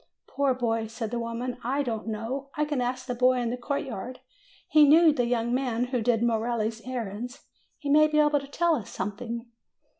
[0.25, 2.49] "Poor boy!" said the woman; "I don't know.
[2.55, 4.19] I can ask the boy in the courtyard.
[4.67, 7.43] He knew the young man who did Merelli's errands'.
[7.77, 9.45] He may be able to tell us something."